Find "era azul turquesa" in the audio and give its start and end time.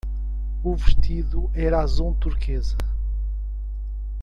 1.53-2.75